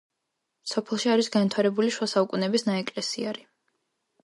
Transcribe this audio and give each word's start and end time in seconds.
სოფელში 0.71 1.11
არის 1.15 1.29
განვითარებული 1.35 1.93
შუა 1.97 2.09
საუკუნეების 2.15 2.69
ნაეკლესიარი. 2.73 3.49